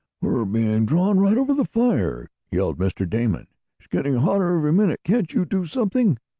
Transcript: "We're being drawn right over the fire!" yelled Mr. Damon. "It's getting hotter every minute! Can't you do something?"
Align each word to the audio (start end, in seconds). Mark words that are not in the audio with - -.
"We're 0.19 0.45
being 0.45 0.87
drawn 0.87 1.19
right 1.19 1.37
over 1.37 1.53
the 1.53 1.63
fire!" 1.63 2.31
yelled 2.49 2.79
Mr. 2.79 3.07
Damon. 3.07 3.45
"It's 3.79 3.85
getting 3.87 4.15
hotter 4.15 4.57
every 4.57 4.73
minute! 4.73 5.01
Can't 5.03 5.31
you 5.31 5.45
do 5.45 5.67
something?" 5.67 6.17